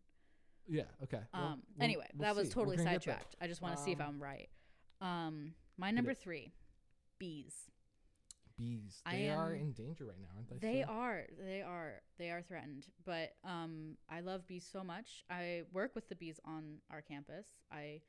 [0.76, 0.84] Yeah.
[1.04, 1.20] Okay.
[1.34, 1.64] well, Um.
[1.78, 2.54] we'll- anyway, we'll that was see.
[2.54, 3.14] Totally gonna get there.
[3.16, 3.36] sidetracked.
[3.42, 4.50] I just want to see if Um, I'm right.
[5.00, 5.54] Um.
[5.78, 6.52] My number three,
[7.20, 7.70] bees.
[8.64, 9.02] Bees.
[9.10, 10.74] They are in danger right now, aren't they?
[10.74, 11.24] They are.
[11.46, 12.02] They are.
[12.18, 12.88] They are threatened.
[13.06, 15.24] But um, I love bees so much.
[15.30, 17.48] I work with the bees on our campus.
[17.72, 18.02] I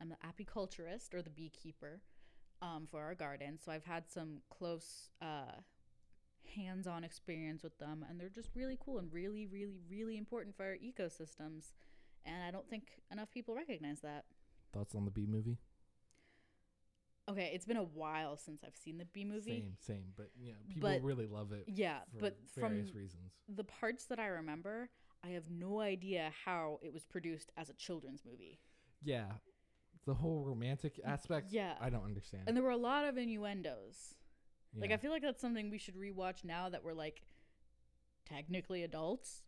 [0.00, 2.00] am the apiculturist or the beekeeper
[2.60, 3.58] um, for our garden.
[3.58, 5.60] So I've had some close uh,
[6.54, 10.64] hands-on experience with them, and they're just really cool and really, really, really important for
[10.64, 11.72] our ecosystems.
[12.24, 14.24] And I don't think enough people recognize that.
[14.72, 15.58] Thoughts on the bee movie?
[17.32, 19.60] Okay, it's been a while since I've seen the B movie.
[19.60, 20.04] Same, same.
[20.16, 21.64] But yeah, people But- really love it.
[21.68, 23.32] Yeah, but from various reasons.
[23.48, 24.90] the parts that I remember,
[25.24, 28.60] I have no idea how it was produced as a children's movie.
[29.02, 29.32] Yeah,
[30.04, 31.50] the whole romantic aspect.
[31.52, 31.74] Yeah.
[31.80, 32.44] I don't understand.
[32.46, 34.14] And there were a lot of innuendos.
[34.74, 37.22] Like I feel like that's something we should rewatch now that we're like
[38.24, 39.42] technically adults.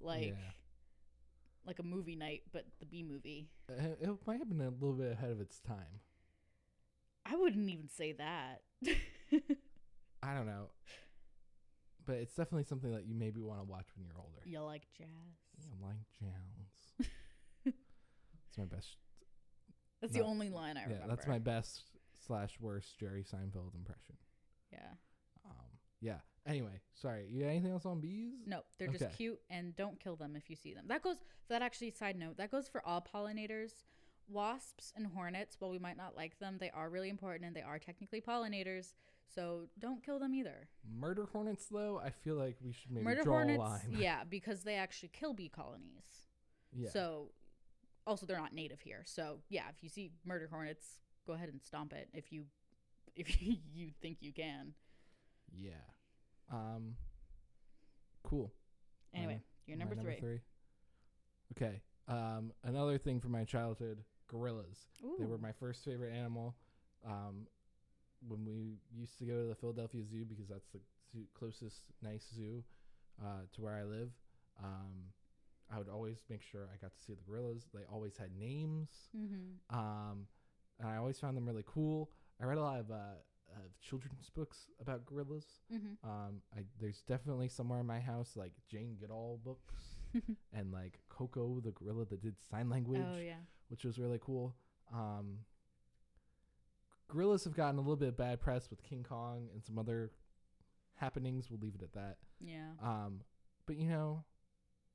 [0.00, 0.50] Like Yeah.
[1.66, 3.50] like a movie night, but the B movie.
[3.68, 6.00] Uh, it might have been a little bit ahead of its time.
[7.30, 8.62] I wouldn't even say that.
[10.22, 10.70] I don't know,
[12.06, 14.40] but it's definitely something that you maybe want to watch when you're older.
[14.44, 15.06] you like jazz.
[15.58, 17.06] You like jams.
[17.66, 18.96] it's my best.
[20.00, 21.08] That's the only line I yeah, remember.
[21.08, 21.82] that's my best
[22.26, 24.16] slash worst Jerry Seinfeld impression.
[24.72, 24.90] Yeah.
[25.44, 25.66] Um,
[26.00, 26.18] yeah.
[26.46, 27.26] Anyway, sorry.
[27.30, 28.32] You got anything else on bees?
[28.46, 28.98] No, they're Okay.
[28.98, 30.84] just cute and don't kill them if you see them.
[30.88, 31.16] That goes
[31.48, 33.72] that actually side note, that goes for all pollinators.
[34.28, 37.62] Wasps and hornets, while we might not like them, they are really important and they
[37.62, 38.94] are technically pollinators.
[39.34, 40.68] So don't kill them either.
[40.98, 43.80] Murder hornets, though, I feel like we should maybe Murder draw hornets, a line.
[43.90, 46.26] yeah, because they actually kill bee colonies.
[46.72, 46.90] yeah.
[46.90, 47.30] So
[48.06, 49.02] also they're not native here.
[49.04, 52.44] So yeah, if you see murder hornets, go ahead and stomp it if you
[53.16, 54.72] if you, think you can.
[55.58, 55.72] yeah.
[56.52, 56.94] Um.
[58.22, 58.52] Cool.
[59.14, 60.40] Anyway, Mine- you're my number, three.
[61.56, 61.80] Okay.
[62.08, 62.52] Um.
[62.64, 64.88] Another thing from my childhood: gorillas.
[65.18, 66.56] They were my first favorite animal.
[67.06, 67.46] Um,
[68.26, 70.80] when we used to go to the Philadelphia Zoo because that's the
[71.12, 72.62] zoo, closest nice zoo
[73.22, 74.10] uh, to where I live.
[74.62, 75.12] Um,
[75.72, 77.66] I would always make sure I got to see the gorillas.
[77.72, 78.88] They always had names.
[79.16, 79.76] Mm-hmm.
[79.76, 80.26] Um,
[80.80, 82.10] and I always found them really cool.
[82.40, 83.18] I read a lot of, uh,
[83.54, 85.44] of children's books about gorillas.
[85.72, 86.08] Mm-hmm.
[86.08, 89.97] Um, I, there's definitely somewhere in my house like Jane Goodall books
[90.52, 93.34] and like Koko the gorilla that did sign language Oh yeah.
[93.68, 94.54] which was really cool.
[94.94, 95.38] Um,
[97.08, 100.10] gorillas have gotten a little bit bad press with King Kong and some other
[100.96, 101.50] happenings.
[101.50, 102.16] We'll leave it at that.
[102.40, 102.70] Yeah.
[102.82, 103.20] Um,
[103.66, 104.24] but you know,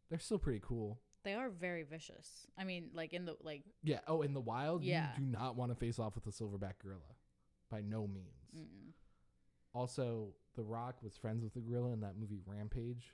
[0.10, 1.00] they're still pretty cool.
[1.24, 2.48] They are very vicious.
[2.58, 4.00] I mean, like in the like Yeah.
[4.08, 5.10] Oh, in the wild, Yeah.
[5.18, 7.16] you do not want to face off with a silverback gorilla,
[7.70, 8.50] by no means.
[8.56, 8.92] mm-mm.
[9.74, 13.14] Also, The Rock was friends with the gorilla in that movie Rampage.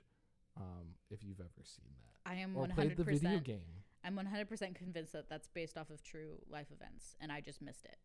[0.60, 3.44] Um, if you've ever seen that I am or one played hundred the video percent.
[3.44, 3.82] game.
[4.04, 7.40] I'm one hundred percent convinced that that's based off of true life events, and I
[7.40, 7.96] just missed it.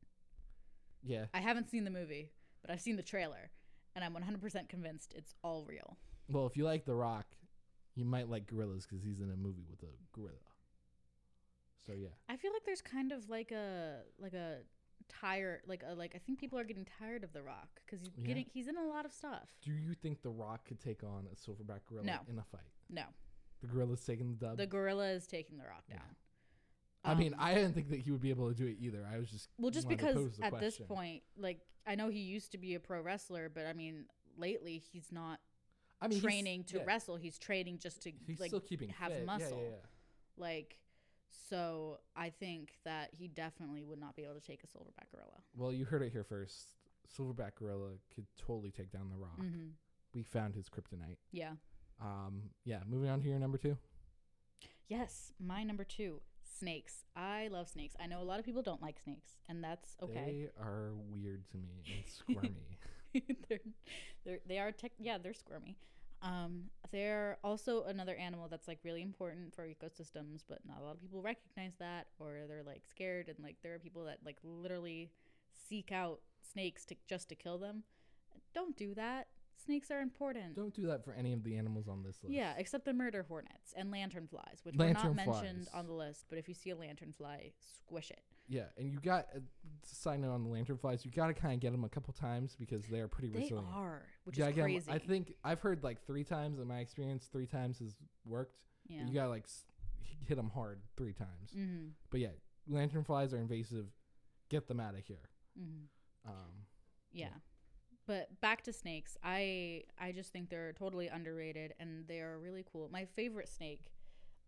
[1.04, 1.26] Yeah.
[1.34, 3.52] I haven't seen the movie, but I've seen the trailer,
[3.94, 5.98] and I'm one hundred percent convinced it's all real.
[6.30, 7.26] Well, if you like The Rock,
[7.94, 10.38] you might like gorillas because he's in a movie with a gorilla.
[11.86, 12.10] So yeah.
[12.30, 14.60] I feel like there's kind of like a like a
[15.08, 18.12] tire like a like I think people are getting tired of The Rock because he's
[18.18, 18.26] Yeah.
[18.26, 19.56] getting he's in a lot of stuff.
[19.62, 22.20] Do you think The Rock could take on a silverback gorilla No.
[22.28, 22.62] in a fight?
[22.90, 23.04] No,
[23.62, 24.58] The gorilla's taking the dub.
[24.58, 25.98] the gorilla is taking The Rock Yeah.
[25.98, 26.16] down.
[27.04, 29.06] I mean, Um, I didn't think that he would be able to do it either.
[29.06, 32.58] I was just Well, just because at this point, like I know he used to
[32.58, 35.40] be a pro wrestler, but I mean, lately he's not
[36.02, 37.16] I mean, training to yeah, wrestle.
[37.16, 39.20] He's training just to He's like still keeping have fit.
[39.20, 39.62] Yeah, muscle.
[39.62, 39.76] Yeah, yeah.
[40.38, 40.80] like.
[41.50, 45.42] So I think that he definitely would not be able to take a silverback gorilla.
[45.56, 46.74] Well, you heard it here first.
[47.18, 49.38] Silverback gorilla could totally take down the Rock.
[49.38, 49.70] hmm
[50.14, 51.18] We found his kryptonite.
[51.32, 51.52] Yeah.
[52.02, 52.80] Um, yeah.
[52.88, 53.78] Moving on to your number two.
[54.88, 56.22] Yes, my number two,
[56.60, 57.06] snakes.
[57.16, 57.96] I love snakes.
[58.00, 60.50] I know a lot of people don't like snakes, and that's okay.
[60.58, 62.78] They are weird to me and squirmy.
[63.50, 63.60] they're,
[64.26, 64.92] they're they are tech.
[65.00, 65.78] Yeah, they're squirmy.
[66.26, 70.96] Um, they're also another animal that's like really important for ecosystems, but not a lot
[70.96, 74.38] of people recognize that, or they're like scared, and like there are people that like
[74.44, 75.12] literally
[75.70, 77.84] seek out snakes to just to kill them.
[78.54, 79.28] Don't do that.
[79.64, 80.56] Snakes are important.
[80.56, 82.34] Don't do that for any of the animals on this list.
[82.34, 86.26] Yeah, except the murder hornets and lanternflies, which were not mentioned on the list.
[86.30, 87.54] But if you see a lanternfly,
[87.86, 88.22] squish it.
[88.48, 91.04] Yeah, and you got uh, note on the lanternflies.
[91.04, 93.40] You got to kind of get them a couple times because they are pretty They
[93.40, 93.68] resilient.
[93.74, 94.92] are, which is gotta crazy.
[94.92, 97.28] I think I've heard like three times in my experience.
[97.32, 98.58] Three times has worked.
[98.88, 99.06] yeah.
[99.08, 99.66] You gotta like s-
[100.28, 101.52] hit them hard three times.
[101.58, 101.88] mm-hmm.
[102.12, 102.30] But yeah,
[102.70, 103.88] lanternflies are invasive.
[104.50, 105.30] Get them out of here.
[105.60, 106.30] Mm-hmm.
[106.30, 106.52] Um,
[107.12, 107.30] Yeah.
[108.08, 109.18] But back to snakes.
[109.24, 112.88] I I just think they're totally underrated and they are really cool.
[112.92, 113.88] My favorite snake,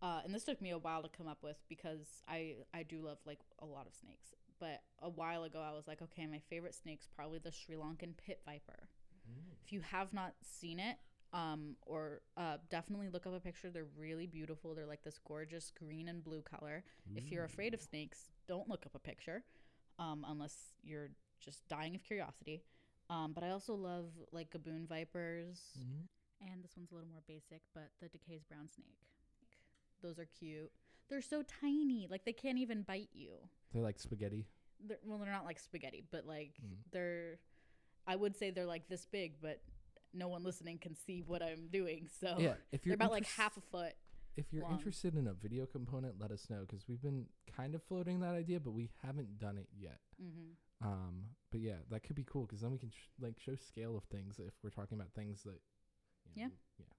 [0.02, 3.00] uh, and this took me a while to come up with because I I do
[3.00, 4.34] love like a lot of snakes.
[4.60, 8.16] but a while ago I was like, okay, my favorite snake's probably the Sri Lankan
[8.16, 8.88] pit viper.
[9.64, 10.96] If you have not seen it,
[11.34, 13.70] um, or uh, definitely look up a picture.
[13.70, 14.74] They're really beautiful.
[14.74, 16.82] They're like this gorgeous green and blue color.
[17.14, 19.44] If you're afraid of snakes, don't look up a picture,
[19.98, 22.62] um, unless you're just dying of curiosity.
[23.10, 26.08] Um, but I also love like gaboon vipers, Mhm.
[26.40, 28.96] and this one's a little more basic, but the DeKay's brown snake.
[30.02, 30.70] Those are cute.
[31.08, 33.32] They're so tiny, like they can't even bite you.
[33.72, 34.46] They're like spaghetti.
[34.86, 36.76] They're, well, they're not like spaghetti, but like Mm.
[36.92, 37.38] they're.
[38.06, 39.60] I would say they're like this big, but
[40.14, 42.08] no one listening can see what I'm doing.
[42.20, 43.94] So yeah, if they're you're about like half a foot.
[44.36, 44.74] If you're long.
[44.74, 48.34] interested in a video component, let us know because we've been kind of floating that
[48.34, 49.98] idea, but we haven't done it yet.
[50.20, 53.56] hmm Um, but yeah, that could be cool because then we can sh- like show
[53.56, 55.58] scale of things if we're talking about things that.
[56.24, 56.46] You know, Yeah.
[56.48, 56.92] we- Yeah.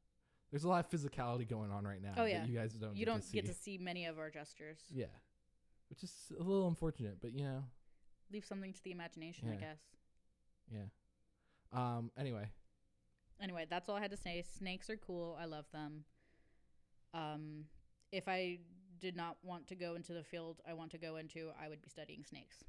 [0.51, 2.13] There's a lot of physicality going on right now.
[2.17, 2.45] Oh, that yeah.
[2.45, 2.95] You guys don't.
[2.95, 4.79] You get don't to get to see many of our gestures.
[4.93, 5.05] Yeah.
[5.89, 7.63] Which is a little unfortunate, but you know,
[8.31, 9.79] Leave something to the imagination, I guess.
[10.71, 10.81] yeah.
[11.73, 12.11] Um.
[12.17, 12.47] Anyway,
[13.41, 14.43] Anyway, that's all I had to say.
[14.57, 15.37] Snakes are cool.
[15.39, 16.03] I love them.
[17.13, 17.65] Um,
[18.11, 18.59] if I
[18.99, 21.81] did not want to go into the field I want to go into, I would
[21.81, 22.63] be studying snakes.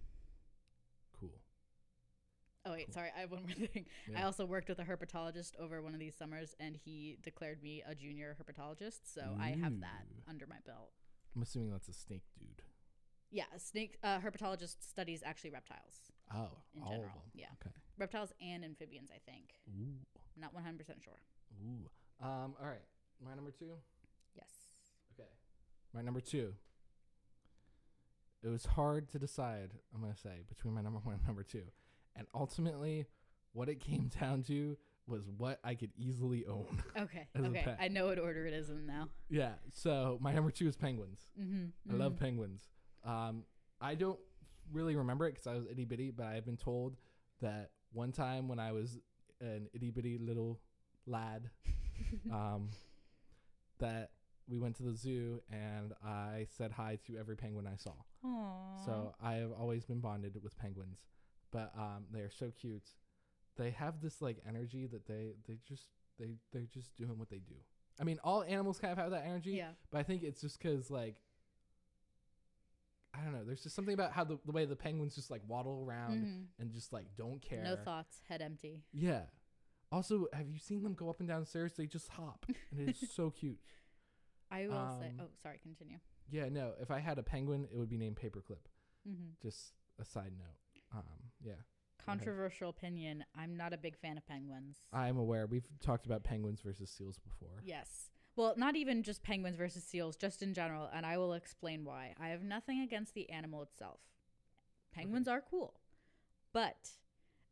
[2.66, 2.94] Oh wait, Cool.
[2.94, 3.11] sorry.
[3.16, 3.87] I have one more thing.
[4.16, 7.83] I also worked with a herpetologist over one of these summers, and he declared me
[7.87, 9.01] a junior herpetologist.
[9.05, 10.90] So I have that under my belt.
[11.35, 12.62] I'm assuming that's a snake dude.
[13.31, 17.25] Yeah, snake uh, herpetologist studies actually reptiles Oh, in general.
[17.33, 17.75] Yeah, Okay.
[17.96, 19.11] reptiles and amphibians.
[19.14, 19.55] I think.
[19.70, 19.94] Ooh.
[20.37, 21.14] Not one hundred percent sure.
[21.64, 21.88] Ooh.
[22.27, 22.55] Um.
[22.61, 22.85] All right.
[23.25, 23.73] My number two.
[24.35, 24.51] Yes.
[25.18, 25.29] Okay.
[25.94, 26.53] My number two.
[28.42, 31.42] It was hard to decide, I'm going to say, between my number one and number
[31.42, 31.64] two.
[32.20, 33.06] And ultimately,
[33.54, 36.66] what it came down to was what I could easily own.
[36.96, 37.26] Okay.
[37.37, 37.74] Okay.
[37.80, 39.09] I know what order it is in now.
[39.30, 39.52] yeah.
[39.72, 41.20] So my number two is penguins.
[41.40, 41.92] Mm-hmm.
[41.92, 42.68] I love penguins.
[43.04, 43.44] Um,
[43.80, 44.18] I don't
[44.70, 46.96] really remember it because I was itty bitty, but I have been told
[47.40, 48.98] that one time when I was
[49.40, 50.61] an itty bitty little
[51.06, 51.48] lad,
[52.33, 52.68] um,
[53.78, 54.11] that
[54.46, 57.92] we went to the zoo and I said hi to every penguin I saw.
[58.24, 58.85] Aww.
[58.85, 60.98] So I have always been bonded with penguins,
[61.52, 62.88] but um, they are so cute.
[63.56, 65.84] They have this like energy that they they just
[66.18, 67.54] they they're just doing what they do.
[68.00, 69.70] I mean, all animals kind of have that energy, yeah.
[69.90, 71.16] but I think it's just because like
[73.12, 73.44] I don't know.
[73.44, 76.46] There's just something about how the, the way the penguins just like waddle around Mhm.
[76.60, 77.62] and just like don't care.
[77.64, 78.84] No thoughts, head empty.
[78.92, 79.22] Yeah.
[79.92, 81.72] Also, have you seen them go up and down stairs?
[81.76, 83.58] They just hop, and it is so cute.
[84.50, 85.08] I will say.
[85.08, 85.58] Um, Oh, sorry.
[85.60, 85.98] Continue.
[86.30, 86.74] Yeah, no.
[86.80, 88.66] If I had a penguin, it would be named Paperclip.
[89.08, 89.30] Mm-hmm.
[89.42, 90.54] Just a side note.
[90.94, 91.03] Um,
[91.44, 91.55] yeah.
[92.05, 93.24] Controversial opinion.
[93.38, 94.79] I'm not a big fan of penguins.
[94.92, 95.46] I'm aware.
[95.46, 97.61] We've talked about penguins versus seals before.
[97.62, 98.11] Yes.
[98.37, 102.14] Well, not even just penguins versus seals, just in general, and I will explain why.
[102.18, 104.00] I have nothing against the animal itself.
[104.92, 105.74] Penguins are cool.
[106.53, 106.90] But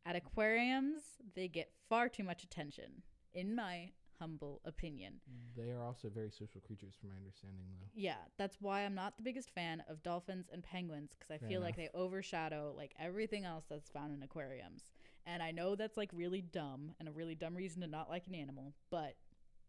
[0.05, 1.01] at aquariums,
[1.35, 5.15] they get far too much attention, in my humble opinion.
[5.55, 7.87] They are also very social creatures, from my understanding, though.
[7.93, 11.49] Yeah, that's why I'm not the biggest fan of dolphins and penguins because I Fair
[11.49, 14.91] feel like they overshadow like everything else that's found in aquariums.
[15.25, 18.27] And I know that's like really dumb and a really dumb reason to not like
[18.27, 19.15] an animal, but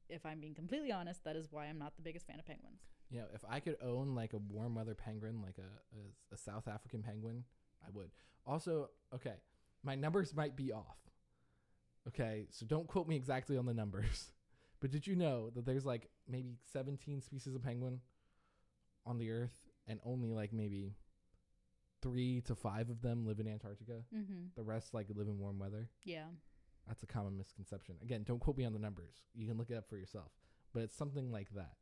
[0.09, 2.81] if I'm being completely honest, that is why I'm not the biggest fan of penguins.
[3.11, 6.69] Yeah, if I could own like a warm weather penguin, like a, a, a South
[6.69, 7.45] African penguin,
[7.85, 8.11] I would.
[8.47, 9.35] Also, okay,
[9.83, 10.99] my numbers might be off.
[12.09, 14.31] Okay, so don't quote me exactly on the numbers.
[14.81, 18.01] But did you know that there's like maybe 17 species of penguin
[19.07, 20.95] on the earth and only like maybe
[22.03, 24.05] 3 to 5 of them live in Antarctica?
[24.15, 24.47] Mm-hmm.
[24.57, 25.91] The rest like live in warm weather.
[26.05, 26.25] Yeah.
[26.89, 27.97] That's a common misconception.
[28.03, 29.21] Again, don't quote me on the numbers.
[29.35, 30.33] You can look it up for yourself.
[30.73, 31.75] But it's something like that.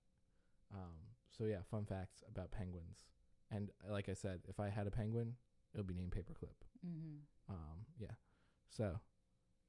[0.74, 0.94] Um,
[1.30, 3.06] so yeah, fun facts about penguins.
[3.50, 5.34] And uh, like I said, if I had a penguin,
[5.72, 6.56] it would be named Paperclip.
[6.87, 7.52] Mm-hmm.
[7.52, 8.16] Um, yeah.
[8.70, 8.98] So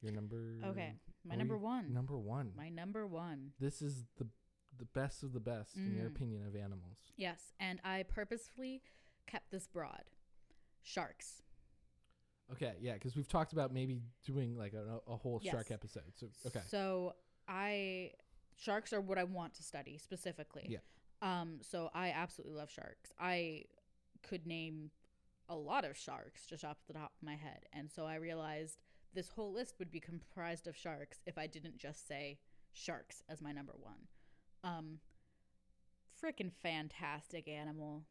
[0.01, 0.55] your number.
[0.65, 0.93] Okay,
[1.25, 1.93] my number we- one.
[1.93, 2.53] Number one.
[2.55, 3.51] my number one.
[3.59, 4.27] this is the
[4.77, 6.15] the best of the best in your Mm.
[6.15, 6.99] opinion of animals.
[7.17, 8.81] Yes, and I purposefully
[9.27, 10.03] kept this broad.
[10.81, 11.41] Sharks.
[12.53, 16.13] Okay, yeah, because we've talked about maybe doing like a, a whole shark episode.
[16.15, 17.13] So okay, So
[17.47, 18.11] I
[18.55, 20.65] sharks are what I want to study specifically.
[20.69, 20.79] Yeah.
[21.21, 21.59] Um.
[21.61, 23.11] So I absolutely love sharks.
[23.19, 23.65] I
[24.23, 24.91] could name
[25.49, 28.77] a lot of sharks just off the top of my head, and so I realized
[29.13, 32.39] this whole list would be comprised of sharks if I didn't just say
[32.71, 34.07] sharks as my number one.
[34.63, 34.99] Um.
[36.21, 38.03] Freaking fantastic animal.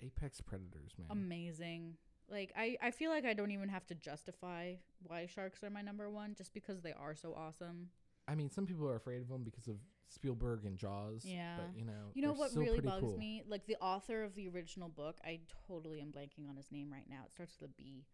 [0.00, 1.08] apex predators, man.
[1.10, 1.96] amazing.
[2.30, 5.82] Like I, I feel like I don't even have to justify why sharks are my
[5.82, 7.88] number one just because they are so awesome.
[8.28, 9.76] I mean, some people are afraid of them because of
[10.08, 11.24] Spielberg and Jaws.
[11.26, 11.56] Yeah.
[11.58, 13.18] But you know, You know what really bugs cool.
[13.18, 13.42] me?
[13.46, 17.04] Like the author of the original book, I totally am blanking on his name right
[17.10, 17.22] now.
[17.26, 18.04] It starts with a B.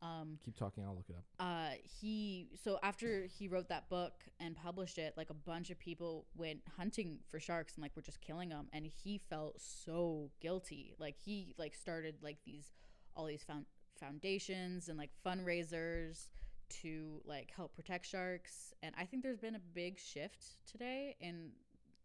[0.00, 0.84] Um, Keep talking.
[0.84, 1.24] I'll look it up.
[1.40, 5.78] uh, he so after he wrote that book and published it, like a bunch of
[5.78, 10.30] people went hunting for sharks and like were just killing them, and he felt so
[10.40, 10.94] guilty.
[10.98, 12.72] Like he like started like these
[13.16, 13.66] all these found
[13.98, 16.28] foundations and like fundraisers
[16.68, 21.50] to like help protect sharks and i think there's been a big shift today in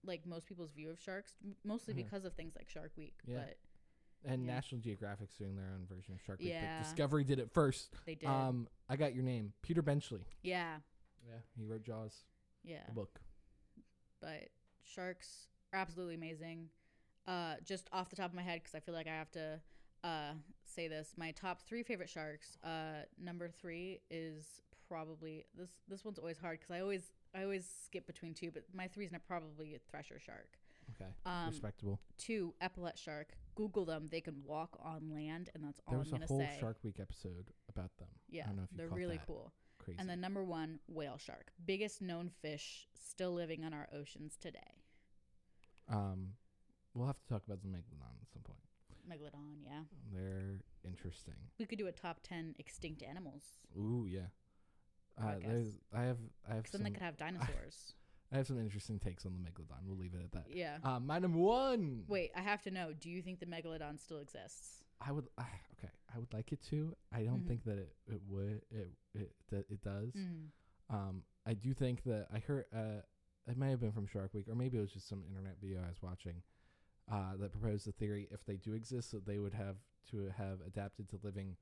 [0.06, 1.98] like most people's view of sharks mostly Mhm.
[1.98, 3.40] because of things like shark week Yeah.
[3.46, 3.58] but
[4.26, 4.54] And Yeah.
[4.56, 6.50] National Geographic's doing their own version of Shark Week.
[6.50, 6.78] Yeah.
[6.80, 7.94] But Discovery did it first.
[8.06, 10.26] they did Um, I got your name, Peter Benchley.
[10.44, 10.80] yeah
[11.28, 12.26] Yeah, he wrote Jaws,
[12.64, 13.20] yeah the book.
[14.22, 14.50] but
[14.84, 16.70] sharks are absolutely amazing.
[17.28, 19.62] Uh, just off the top of my head, because I feel like I have to
[20.04, 20.34] uh,
[20.66, 22.58] say this, my top three favorite sharks.
[22.64, 25.70] Uh, number three is probably this.
[25.88, 29.06] This one's always hard because I always I always skip between two, but my three
[29.06, 30.58] is not probably a thresher shark.
[30.92, 32.00] Okay, Um, respectable.
[32.18, 33.34] two epaulet shark.
[33.56, 36.34] Google them; they can walk on land, and that's all There I'm going was a
[36.34, 36.60] whole.
[36.60, 38.08] Shark Week episode about them.
[38.30, 39.28] yeah, I don't know if you they're really that.
[39.28, 39.54] cool.
[39.80, 40.00] Crazy.
[40.00, 44.82] And the number one, whale shark, biggest known fish still living on our oceans today.
[45.90, 46.30] um,
[46.94, 48.60] we'll have to talk about the megalodon at some point.
[49.10, 49.82] Megalodon, yeah.
[50.14, 51.34] They're interesting.
[51.60, 53.44] We could do a top ten extinct animals.
[53.78, 54.28] Ooh, yeah.
[55.22, 56.18] Uh, there's, I have,
[56.50, 57.94] I have 'Cause then they could have dinosaurs.
[58.34, 59.86] I have some interesting takes on the megalodon.
[59.86, 60.46] We'll leave it at that.
[60.50, 60.78] yeah.
[60.84, 62.04] Uh, my number one.
[62.08, 62.92] Wait, I have to know.
[63.00, 64.84] Do you think the megalodon still exists?
[65.00, 65.28] I would.
[65.38, 65.44] Uh,
[65.78, 66.96] okay, I would like it to.
[67.14, 67.48] I don't Mhm.
[67.48, 68.62] think that it, it would.
[68.72, 70.14] It it that it does.
[70.14, 70.48] Mm.
[70.90, 72.66] Um, I do think that I heard.
[72.74, 73.02] Uh,
[73.46, 75.82] it may have been from Shark Week, or maybe it was just some internet video
[75.84, 76.42] I was watching.
[77.12, 79.76] Uh, that proposed the theory if they do exist, that they would have
[80.12, 81.58] to have adapted to living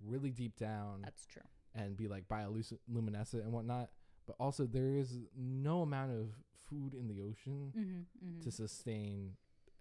[0.00, 1.42] really deep down That's true.
[1.74, 3.90] and be like bioluminescent and whatnot.
[4.28, 6.28] But also, there is no amount of
[6.68, 8.40] food in the ocean Mm-hmm, mm-hmm.
[8.42, 9.32] to sustain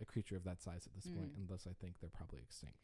[0.01, 1.37] a creature of that size at this point, Mm.
[1.37, 2.77] and thus I think they're probably extinct.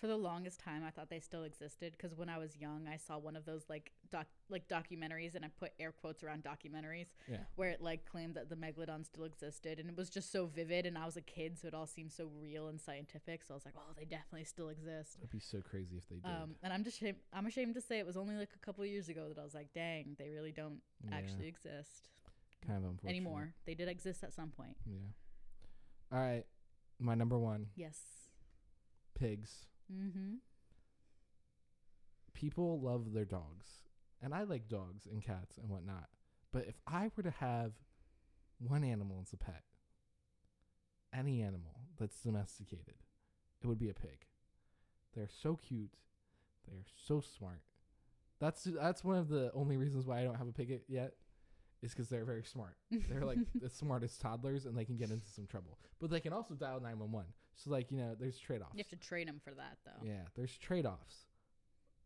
[0.00, 2.96] For the longest time, I thought they still existed because when I was young, I
[2.96, 7.08] saw one of those like doc like documentaries, and I put air quotes around documentaries,
[7.30, 7.40] Yeah.
[7.56, 10.86] where it like claimed that the megalodon still existed, and it was just so vivid,
[10.86, 13.42] and I was a kid, so it all seemed so real and scientific.
[13.44, 15.18] So I was like, oh, they definitely still exist.
[15.18, 16.24] It'd be so crazy if they did.
[16.24, 18.82] Um, and I'm just shame- I'm ashamed to say it was only like a couple
[18.82, 22.08] of years ago that I was like, dang, they really don't Yeah, actually exist
[22.66, 23.54] kind of unfortunate anymore.
[23.66, 24.76] They did exist at some point.
[24.86, 24.96] Yeah.
[26.10, 26.44] All right,
[26.98, 28.00] my number one, Yes.
[29.14, 29.66] pigs.
[29.92, 30.34] Mm-hmm.
[32.34, 33.66] People love their dogs,
[34.22, 36.08] and I like dogs and cats and whatnot.
[36.52, 37.72] But if I were to have
[38.58, 39.62] one animal as a pet,
[41.14, 42.94] any animal that's domesticated,
[43.62, 44.26] it would be a pig.
[45.14, 45.94] They're so cute.
[46.68, 47.62] They are so smart.
[48.38, 51.14] That's that's one of the only reasons why I don't have a pig yet,
[51.82, 52.76] is because they're very smart.
[52.90, 55.78] They're like the smartest toddlers, and they can get into some trouble.
[56.00, 57.26] But they can also dial nine one one.
[57.62, 58.72] So like you know, there's trade offs.
[58.74, 60.06] You have to train them for that, though.
[60.06, 61.26] Yeah, there's trade offs,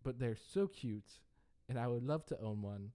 [0.02, 1.10] but they're so cute,
[1.68, 2.90] and I would love to own one.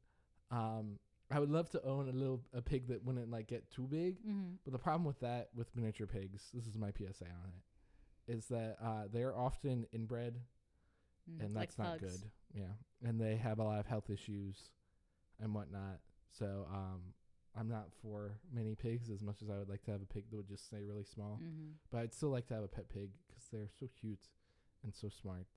[0.52, 1.00] Um,
[1.32, 4.20] I would love to own a little a pig that wouldn't like get too big.
[4.20, 4.56] Mm-hmm.
[4.64, 8.46] But the problem with that with miniature pigs, this is my PSA on it, is
[8.48, 10.40] that uh, they're often inbred,
[11.40, 12.24] and that's not good.
[12.54, 12.74] Yeah,
[13.08, 14.70] and they have a lot of health issues
[15.40, 16.00] and whatnot.
[16.38, 17.02] So um,
[17.58, 20.26] I'm not for mini pigs as much as I would like to have a pig
[20.30, 21.40] that would just stay really small.
[21.44, 21.72] Mm-hmm.
[21.92, 24.30] But I'd still like to have a pet pig because they're so cute
[24.84, 25.48] and so smart,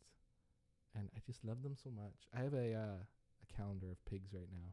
[0.94, 2.26] and I just love them so much.
[2.36, 4.72] I have a uh, a calendar of pigs right now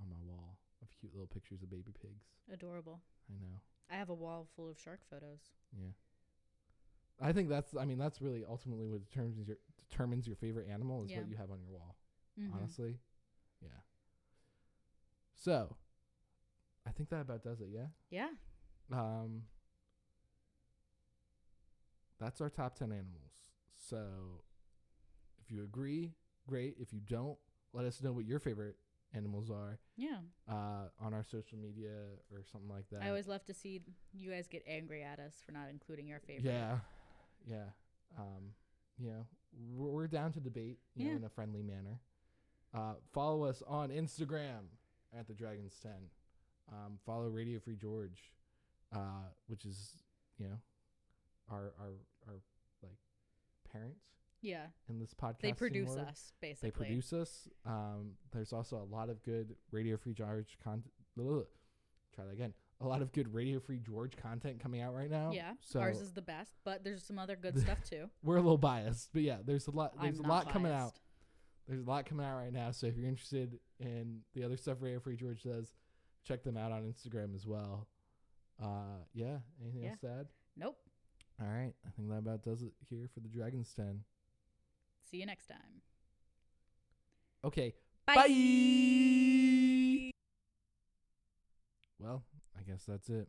[0.00, 2.24] on my wall of cute little pictures of baby pigs.
[2.52, 3.00] Adorable.
[3.30, 3.60] I know.
[3.90, 5.40] I have a wall full of shark photos.
[5.76, 5.92] Yeah.
[7.20, 7.76] I think that's.
[7.76, 9.56] I mean, that's really ultimately what determines your
[9.88, 11.18] determines your favorite animal is Yeah.
[11.18, 11.96] what you have on your wall.
[12.38, 12.54] Mhm.
[12.54, 12.98] Honestly,
[13.62, 13.68] yeah.
[15.34, 15.76] So,
[16.86, 17.68] I think that about does it.
[17.72, 17.86] Yeah.
[18.10, 18.28] Yeah.
[18.92, 19.42] Um,
[22.20, 23.32] that's our top 10 animals.
[23.88, 24.06] So
[25.44, 26.12] if you agree,
[26.48, 26.76] great.
[26.78, 27.36] If you don't,
[27.72, 28.76] let us know what your favorite
[29.14, 30.18] animals are Yeah.
[30.50, 31.90] uh, on our social media
[32.32, 33.02] or something like that.
[33.02, 33.80] I always love to see
[34.12, 36.44] you guys get angry at us for not including your favorite.
[36.50, 36.78] Yeah.
[37.48, 37.66] Yeah.
[38.18, 38.52] Um,
[38.98, 39.26] you know,
[39.74, 41.16] we're, we're down to debate you know, Yeah.
[41.16, 42.00] in a friendly manner.
[42.72, 44.66] Uh, follow us on Instagram
[45.16, 45.92] at the Dragons 10.
[46.72, 48.32] Um, follow Radio Free George,
[48.94, 50.02] uh, which is,
[50.38, 50.56] you know,
[51.50, 51.92] our, our,
[52.26, 52.40] our
[52.82, 52.96] like
[53.70, 54.04] parents
[54.40, 54.66] Yeah.
[54.88, 55.40] in this podcast.
[55.42, 56.70] They produce us, basically.
[56.70, 57.48] They produce us.
[57.66, 60.90] Um, there's also a lot of good Radio Free George content.
[61.16, 62.54] Try that again.
[62.80, 65.30] A lot of good Radio Free George content coming out right now.
[65.32, 65.52] Yeah.
[65.60, 68.08] So Ours is the best, but there's some other good stuff too.
[68.22, 69.92] we're a little biased, but yeah, there's a lot.
[70.00, 70.94] There's I'm a lot coming out.
[71.68, 72.72] There's a lot coming out right now.
[72.72, 75.72] So if you're interested in the other stuff Radio Free George does,
[76.24, 77.86] check them out on Instagram as well.
[78.62, 79.38] Uh, yeah.
[79.62, 79.90] Anything Yeah.
[79.90, 80.28] else to add?
[80.56, 80.78] Nope.
[81.40, 81.74] All right.
[81.86, 84.04] I think that about does it here for the Dragon's Ten.
[85.10, 85.82] See you next time.
[87.44, 87.74] Okay.
[88.06, 88.14] Bye.
[88.16, 88.24] Bye.
[91.98, 92.24] Well,
[92.58, 93.28] I guess that's it.